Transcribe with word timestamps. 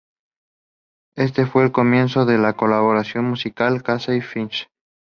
Este 1.13 1.45
fue 1.45 1.63
el 1.65 1.71
comienzo 1.71 2.25
de 2.25 2.39
la 2.39 2.53
colaboración 2.57 3.25
musical 3.25 3.83
Casey-Finch. 3.83 4.67